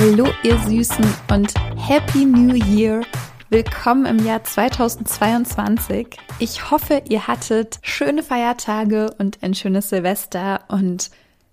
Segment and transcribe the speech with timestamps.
[0.00, 3.02] Hallo ihr Süßen und Happy New Year!
[3.50, 6.16] Willkommen im Jahr 2022.
[6.38, 11.10] Ich hoffe, ihr hattet schöne Feiertage und ein schönes Silvester und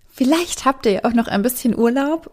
[0.09, 2.29] vielleicht habt ihr auch noch ein bisschen Urlaub.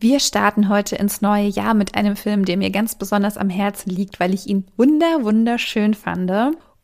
[0.00, 3.90] Wir starten heute ins neue Jahr mit einem Film, der mir ganz besonders am Herzen
[3.90, 6.32] liegt, weil ich ihn wunder wunderschön fand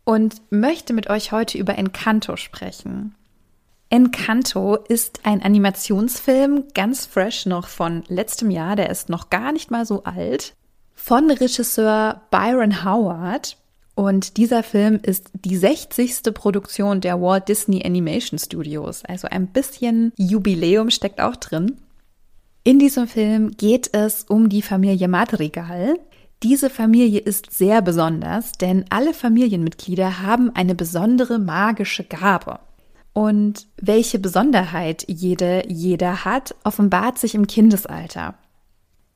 [0.04, 3.14] und möchte mit euch heute über Encanto sprechen.
[3.90, 9.70] Encanto ist ein Animationsfilm, ganz fresh noch von letztem Jahr, der ist noch gar nicht
[9.70, 10.54] mal so alt,
[10.94, 13.56] von Regisseur Byron Howard.
[13.94, 16.34] Und dieser Film ist die 60.
[16.34, 19.04] Produktion der Walt Disney Animation Studios.
[19.04, 21.78] Also ein bisschen Jubiläum steckt auch drin.
[22.62, 25.98] In diesem Film geht es um die Familie Madrigal.
[26.42, 32.60] Diese Familie ist sehr besonders, denn alle Familienmitglieder haben eine besondere magische Gabe.
[33.18, 38.34] Und welche Besonderheit jede, jeder hat, offenbart sich im Kindesalter.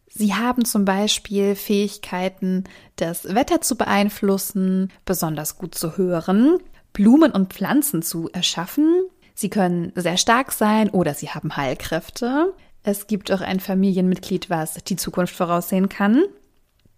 [0.08, 2.64] Sie haben zum Beispiel Fähigkeiten,
[2.96, 6.58] das Wetter zu beeinflussen, besonders gut zu hören,
[6.92, 9.04] Blumen und Pflanzen zu erschaffen.
[9.34, 12.54] Sie können sehr stark sein oder sie haben Heilkräfte.
[12.82, 16.24] Es gibt auch ein Familienmitglied, was die Zukunft voraussehen kann.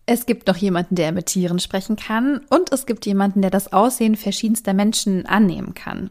[0.07, 2.41] Es gibt noch jemanden, der mit Tieren sprechen kann.
[2.49, 6.09] Und es gibt jemanden, der das Aussehen verschiedenster Menschen annehmen kann.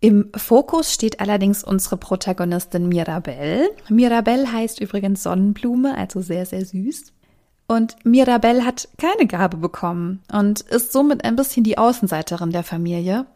[0.00, 3.68] Im Fokus steht allerdings unsere Protagonistin Mirabelle.
[3.88, 7.12] Mirabelle heißt übrigens Sonnenblume, also sehr, sehr süß.
[7.66, 13.26] Und Mirabelle hat keine Gabe bekommen und ist somit ein bisschen die Außenseiterin der Familie.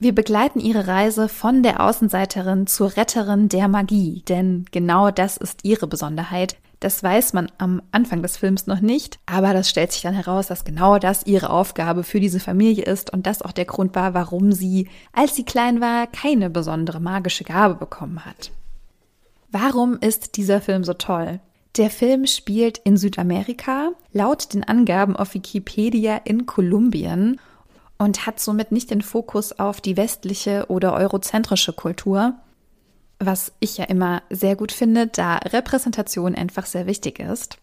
[0.00, 5.64] Wir begleiten ihre Reise von der Außenseiterin zur Retterin der Magie, denn genau das ist
[5.64, 6.56] ihre Besonderheit.
[6.80, 10.46] Das weiß man am Anfang des Films noch nicht, aber das stellt sich dann heraus,
[10.46, 14.14] dass genau das ihre Aufgabe für diese Familie ist und das auch der Grund war,
[14.14, 18.52] warum sie, als sie klein war, keine besondere magische Gabe bekommen hat.
[19.50, 21.40] Warum ist dieser Film so toll?
[21.76, 27.40] Der Film spielt in Südamerika, laut den Angaben auf Wikipedia in Kolumbien
[27.98, 32.34] und hat somit nicht den Fokus auf die westliche oder eurozentrische Kultur,
[33.18, 37.58] was ich ja immer sehr gut finde, da Repräsentation einfach sehr wichtig ist.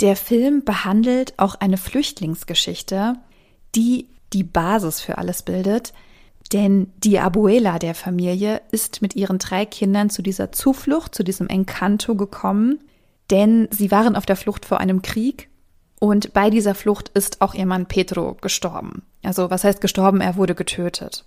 [0.00, 3.14] Der Film behandelt auch eine Flüchtlingsgeschichte,
[3.74, 5.92] die die Basis für alles bildet,
[6.52, 11.48] denn die Abuela der Familie ist mit ihren drei Kindern zu dieser Zuflucht, zu diesem
[11.48, 12.80] Encanto gekommen,
[13.30, 15.48] denn sie waren auf der Flucht vor einem Krieg
[16.00, 19.02] und bei dieser Flucht ist auch ihr Mann Pedro gestorben.
[19.22, 20.20] Also was heißt gestorben?
[20.20, 21.24] Er wurde getötet.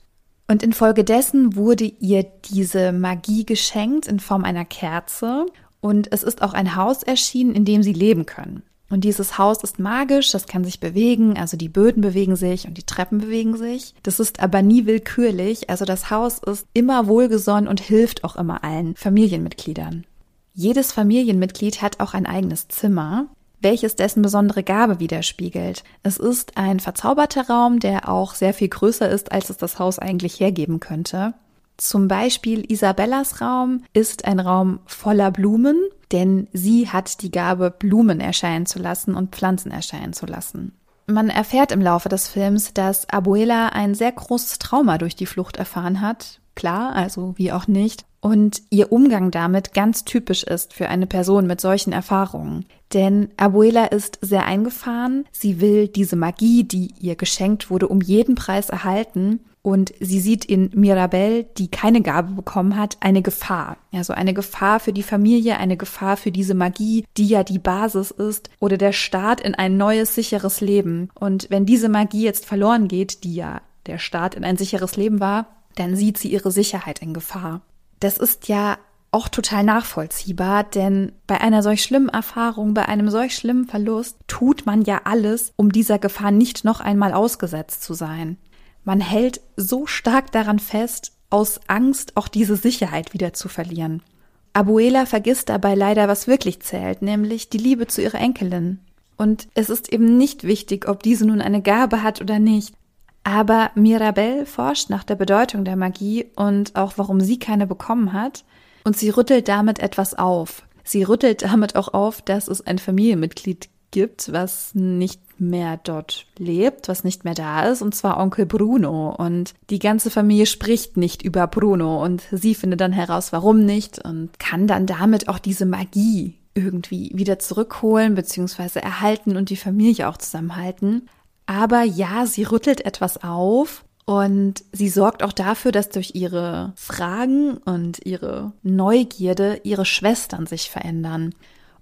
[0.48, 5.46] Und infolgedessen wurde ihr diese Magie geschenkt in Form einer Kerze
[5.80, 8.64] und es ist auch ein Haus erschienen, in dem sie leben können.
[8.90, 12.78] Und dieses Haus ist magisch, das kann sich bewegen, also die Böden bewegen sich und
[12.78, 13.96] die Treppen bewegen sich.
[14.04, 18.64] Das ist aber nie willkürlich, also das Haus ist immer wohlgesonnen und hilft auch immer
[18.64, 20.06] allen Familienmitgliedern.
[20.54, 23.28] Jedes Familienmitglied hat auch ein eigenes Zimmer
[23.64, 25.84] welches dessen besondere Gabe widerspiegelt.
[26.04, 30.00] Es ist ein verzauberter Raum, der auch sehr viel größer ist, als es das Haus
[30.00, 31.34] eigentlich hergeben könnte.
[31.78, 35.78] Zum Beispiel Isabellas Raum ist ein Raum voller Blumen,
[36.12, 40.74] denn sie hat die Gabe, Blumen erscheinen zu lassen und Pflanzen erscheinen zu lassen.
[41.08, 45.58] Man erfährt im Laufe des Films, dass Abuela ein sehr großes Trauma durch die Flucht
[45.58, 46.40] erfahren hat.
[46.56, 51.46] Klar, also wie auch nicht und ihr Umgang damit ganz typisch ist für eine Person
[51.46, 52.66] mit solchen Erfahrungen.
[52.94, 58.36] Denn Abuela ist sehr eingefahren, sie will diese Magie, die ihr geschenkt wurde, um jeden
[58.36, 63.76] Preis erhalten und sie sieht in Mirabelle, die keine Gabe bekommen hat, eine Gefahr.
[63.92, 68.12] Also eine Gefahr für die Familie, eine Gefahr für diese Magie, die ja die Basis
[68.12, 71.10] ist oder der Start in ein neues, sicheres Leben.
[71.14, 75.20] Und wenn diese Magie jetzt verloren geht, die ja der Start in ein sicheres Leben
[75.20, 77.62] war, dann sieht sie ihre Sicherheit in Gefahr.
[78.04, 78.80] Das ist ja
[79.12, 84.66] auch total nachvollziehbar, denn bei einer solch schlimmen Erfahrung, bei einem solch schlimmen Verlust tut
[84.66, 88.36] man ja alles, um dieser Gefahr nicht noch einmal ausgesetzt zu sein.
[88.84, 94.04] Man hält so stark daran fest, aus Angst auch diese Sicherheit wieder zu verlieren.
[94.52, 98.82] Abuela vergisst dabei leider, was wirklich zählt, nämlich die Liebe zu ihrer Enkelin.
[99.16, 102.76] Und es ist eben nicht wichtig, ob diese nun eine Gabe hat oder nicht.
[103.24, 108.44] Aber Mirabelle forscht nach der Bedeutung der Magie und auch warum sie keine bekommen hat.
[108.84, 110.64] Und sie rüttelt damit etwas auf.
[110.84, 116.90] Sie rüttelt damit auch auf, dass es ein Familienmitglied gibt, was nicht mehr dort lebt,
[116.90, 119.16] was nicht mehr da ist, und zwar Onkel Bruno.
[119.16, 124.04] Und die ganze Familie spricht nicht über Bruno und sie findet dann heraus, warum nicht
[124.04, 128.80] und kann dann damit auch diese Magie irgendwie wieder zurückholen bzw.
[128.80, 131.08] erhalten und die Familie auch zusammenhalten.
[131.46, 137.58] Aber ja, sie rüttelt etwas auf und sie sorgt auch dafür, dass durch ihre Fragen
[137.58, 141.34] und ihre Neugierde ihre Schwestern sich verändern.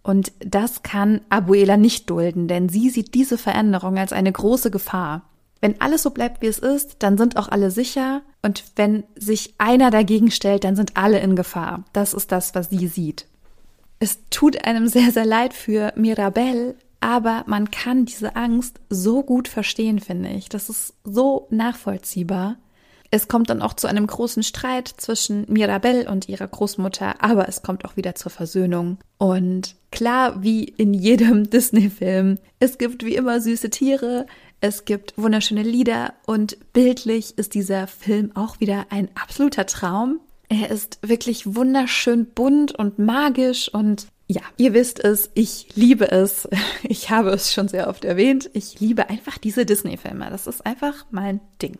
[0.03, 5.23] Und das kann Abuela nicht dulden, denn sie sieht diese Veränderung als eine große Gefahr.
[5.61, 8.21] Wenn alles so bleibt, wie es ist, dann sind auch alle sicher.
[8.41, 11.83] Und wenn sich einer dagegen stellt, dann sind alle in Gefahr.
[11.93, 13.27] Das ist das, was sie sieht.
[13.99, 19.47] Es tut einem sehr, sehr leid für Mirabelle, aber man kann diese Angst so gut
[19.47, 20.47] verstehen, finde ich.
[20.47, 22.57] Das ist so nachvollziehbar.
[23.13, 27.61] Es kommt dann auch zu einem großen Streit zwischen Mirabelle und ihrer Großmutter, aber es
[27.61, 28.99] kommt auch wieder zur Versöhnung.
[29.17, 34.27] Und klar, wie in jedem Disney-Film, es gibt wie immer süße Tiere,
[34.61, 40.21] es gibt wunderschöne Lieder und bildlich ist dieser Film auch wieder ein absoluter Traum.
[40.47, 46.47] Er ist wirklich wunderschön bunt und magisch und ja, ihr wisst es, ich liebe es.
[46.83, 48.49] Ich habe es schon sehr oft erwähnt.
[48.53, 50.29] Ich liebe einfach diese Disney-Filme.
[50.29, 51.77] Das ist einfach mein Ding.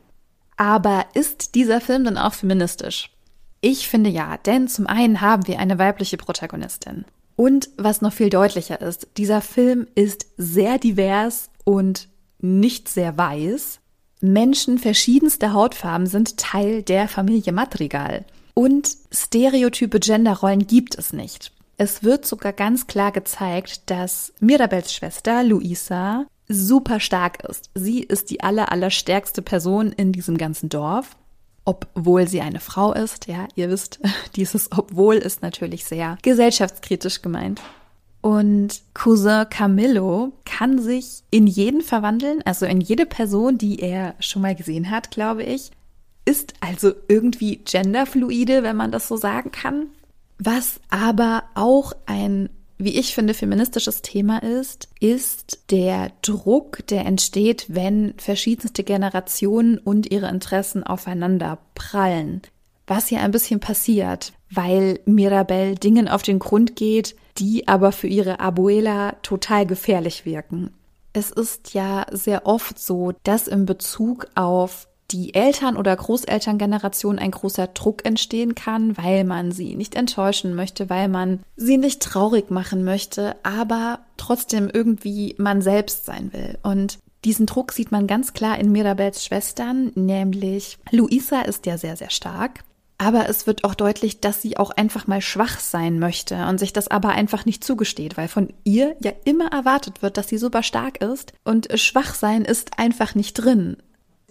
[0.58, 3.10] Aber ist dieser Film dann auch feministisch?
[3.62, 7.06] Ich finde ja, denn zum einen haben wir eine weibliche Protagonistin.
[7.36, 12.10] Und was noch viel deutlicher ist, dieser Film ist sehr divers und
[12.40, 13.80] nicht sehr weiß.
[14.22, 18.26] Menschen verschiedenster Hautfarben sind Teil der Familie Madrigal.
[18.54, 21.52] Und stereotype Genderrollen gibt es nicht.
[21.82, 27.72] Es wird sogar ganz klar gezeigt, dass Mirabels Schwester Luisa super stark ist.
[27.74, 31.18] Sie ist die aller, aller stärkste Person in diesem ganzen Dorf.
[31.66, 34.00] Obwohl sie eine Frau ist, ja, ihr wisst,
[34.36, 37.64] dieses obwohl ist natürlich sehr gesellschaftskritisch gemeint.
[38.22, 44.44] Und Cousin Camillo kann sich in jeden verwandeln, also in jede Person, die er schon
[44.44, 45.72] mal gesehen hat, glaube ich.
[46.26, 49.88] Ist also irgendwie genderfluide, wenn man das so sagen kann.
[50.44, 52.50] Was aber auch ein
[52.84, 60.12] wie ich finde, feministisches Thema ist, ist der Druck, der entsteht, wenn verschiedenste Generationen und
[60.12, 62.42] ihre Interessen aufeinander prallen.
[62.88, 68.08] Was hier ein bisschen passiert, weil Mirabelle Dingen auf den Grund geht, die aber für
[68.08, 70.74] ihre Abuela total gefährlich wirken.
[71.14, 77.32] Es ist ja sehr oft so, dass in Bezug auf die Eltern- oder Großelterngeneration ein
[77.32, 82.50] großer Druck entstehen kann, weil man sie nicht enttäuschen möchte, weil man sie nicht traurig
[82.52, 86.58] machen möchte, aber trotzdem irgendwie man selbst sein will.
[86.64, 91.96] Und diesen Druck sieht man ganz klar in Mirabels Schwestern, nämlich Luisa ist ja sehr,
[91.96, 92.64] sehr stark.
[92.98, 96.72] Aber es wird auch deutlich, dass sie auch einfach mal schwach sein möchte und sich
[96.72, 100.62] das aber einfach nicht zugesteht, weil von ihr ja immer erwartet wird, dass sie super
[100.62, 103.78] stark ist und schwach sein ist einfach nicht drin.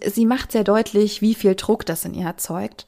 [0.05, 2.87] Sie macht sehr deutlich, wie viel Druck das in ihr erzeugt.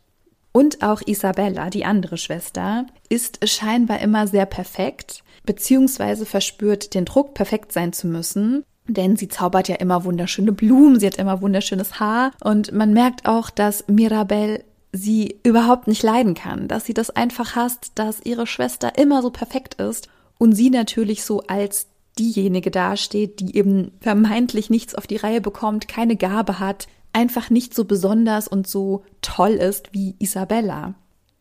[0.51, 7.33] Und auch Isabella, die andere Schwester, ist scheinbar immer sehr perfekt, beziehungsweise verspürt den Druck,
[7.33, 8.63] perfekt sein zu müssen.
[8.87, 13.25] Denn sie zaubert ja immer wunderschöne Blumen, sie hat immer wunderschönes Haar und man merkt
[13.25, 18.45] auch, dass Mirabelle sie überhaupt nicht leiden kann, dass sie das einfach hasst, dass ihre
[18.45, 21.87] Schwester immer so perfekt ist und sie natürlich so als
[22.19, 27.73] diejenige dasteht, die eben vermeintlich nichts auf die Reihe bekommt, keine Gabe hat, einfach nicht
[27.73, 30.95] so besonders und so toll ist wie Isabella.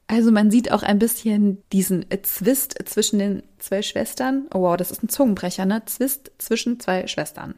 [0.06, 4.46] Also man sieht auch ein bisschen diesen Zwist zwischen den zwei Schwestern.
[4.52, 5.82] Oh wow, das ist ein Zungenbrecher, ne?
[5.86, 7.54] Zwist zwischen zwei Schwestern.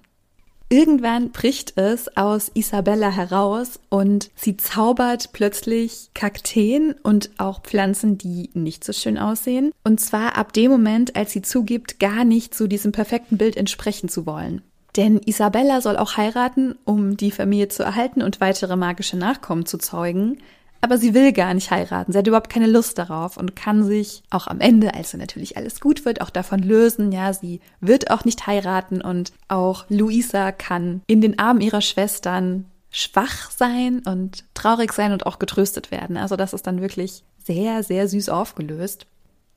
[0.68, 8.50] Irgendwann bricht es aus Isabella heraus und sie zaubert plötzlich Kakteen und auch Pflanzen, die
[8.54, 9.72] nicht so schön aussehen.
[9.84, 14.08] Und zwar ab dem Moment, als sie zugibt, gar nicht zu diesem perfekten Bild entsprechen
[14.08, 14.62] zu wollen.
[14.96, 19.78] Denn Isabella soll auch heiraten, um die Familie zu erhalten und weitere magische Nachkommen zu
[19.78, 20.38] zeugen.
[20.80, 22.12] Aber sie will gar nicht heiraten.
[22.12, 25.80] Sie hat überhaupt keine Lust darauf und kann sich auch am Ende, als natürlich alles
[25.80, 27.10] gut wird, auch davon lösen.
[27.10, 32.66] Ja, sie wird auch nicht heiraten und auch Luisa kann in den Armen ihrer Schwestern
[32.90, 36.16] schwach sein und traurig sein und auch getröstet werden.
[36.16, 39.06] Also das ist dann wirklich sehr, sehr süß aufgelöst.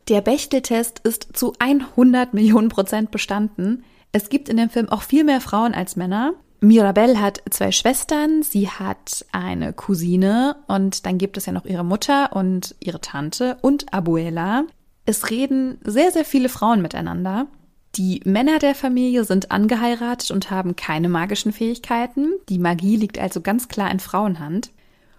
[0.07, 3.83] Der Bechteltest ist zu 100 Millionen Prozent bestanden.
[4.11, 6.33] Es gibt in dem Film auch viel mehr Frauen als Männer.
[6.59, 11.85] Mirabelle hat zwei Schwestern, sie hat eine Cousine und dann gibt es ja noch ihre
[11.85, 14.63] Mutter und ihre Tante und Abuela.
[15.05, 17.47] Es reden sehr, sehr viele Frauen miteinander.
[17.95, 22.33] Die Männer der Familie sind angeheiratet und haben keine magischen Fähigkeiten.
[22.49, 24.71] Die Magie liegt also ganz klar in Frauenhand.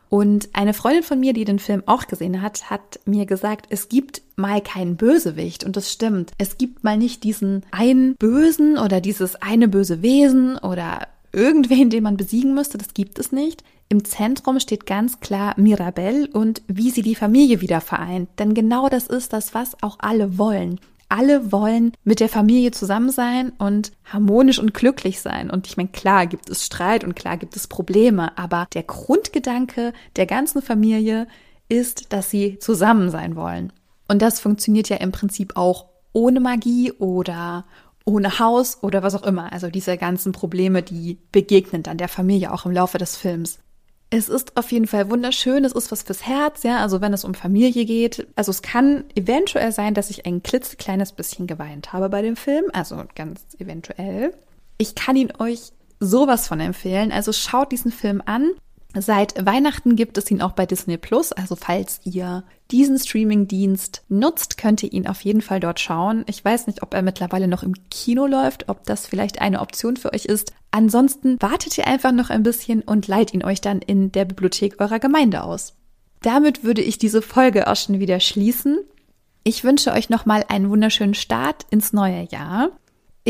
[0.08, 3.88] Und eine Freundin von mir, die den Film auch gesehen hat, hat mir gesagt, es
[3.88, 5.64] gibt mal keinen Bösewicht.
[5.64, 6.32] Und das stimmt.
[6.38, 12.02] Es gibt mal nicht diesen einen Bösen oder dieses eine böse Wesen oder irgendwen, den
[12.02, 12.78] man besiegen müsste.
[12.78, 13.62] Das gibt es nicht.
[13.90, 18.28] Im Zentrum steht ganz klar Mirabelle und wie sie die Familie wieder vereint.
[18.38, 23.10] Denn genau das ist das, was auch alle wollen alle wollen mit der Familie zusammen
[23.10, 25.50] sein und harmonisch und glücklich sein.
[25.50, 29.92] Und ich meine, klar gibt es Streit und klar gibt es Probleme, aber der Grundgedanke
[30.16, 31.26] der ganzen Familie
[31.68, 33.72] ist, dass sie zusammen sein wollen.
[34.08, 37.66] Und das funktioniert ja im Prinzip auch ohne Magie oder
[38.04, 39.52] ohne Haus oder was auch immer.
[39.52, 43.58] Also diese ganzen Probleme, die begegnen dann der Familie auch im Laufe des Films.
[44.10, 45.64] Es ist auf jeden Fall wunderschön.
[45.64, 46.78] Es ist was fürs Herz, ja.
[46.78, 48.26] Also wenn es um Familie geht.
[48.36, 52.64] Also es kann eventuell sein, dass ich ein klitzekleines bisschen geweint habe bei dem Film.
[52.72, 54.32] Also ganz eventuell.
[54.78, 57.12] Ich kann ihn euch sowas von empfehlen.
[57.12, 58.50] Also schaut diesen Film an.
[59.00, 61.32] Seit Weihnachten gibt es ihn auch bei Disney Plus.
[61.32, 66.24] Also falls ihr diesen Streaming-Dienst nutzt, könnt ihr ihn auf jeden Fall dort schauen.
[66.26, 69.96] Ich weiß nicht, ob er mittlerweile noch im Kino läuft, ob das vielleicht eine Option
[69.96, 70.52] für euch ist.
[70.70, 74.80] Ansonsten wartet ihr einfach noch ein bisschen und leiht ihn euch dann in der Bibliothek
[74.80, 75.74] eurer Gemeinde aus.
[76.22, 78.78] Damit würde ich diese Folge auch schon wieder schließen.
[79.44, 82.70] Ich wünsche euch nochmal einen wunderschönen Start ins neue Jahr.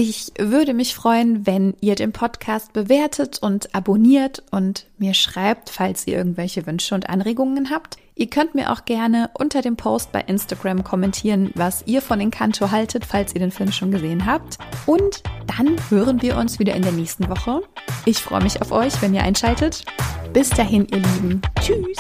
[0.01, 6.07] Ich würde mich freuen, wenn ihr den Podcast bewertet und abonniert und mir schreibt, falls
[6.07, 7.97] ihr irgendwelche Wünsche und Anregungen habt.
[8.15, 12.71] Ihr könnt mir auch gerne unter dem Post bei Instagram kommentieren, was ihr von Encanto
[12.71, 14.59] haltet, falls ihr den Film schon gesehen habt.
[14.87, 17.63] Und dann hören wir uns wieder in der nächsten Woche.
[18.05, 19.85] Ich freue mich auf euch, wenn ihr einschaltet.
[20.33, 21.43] Bis dahin, ihr Lieben.
[21.61, 21.99] Tschüss.